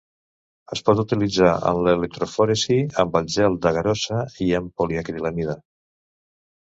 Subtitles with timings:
[0.75, 5.57] Es pot utilitzar en l'electroforesi amb gel d'agarosa i amb poliacrilamida.